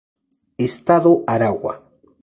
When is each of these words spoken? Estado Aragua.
Estado 0.57 1.23
Aragua. 1.27 1.75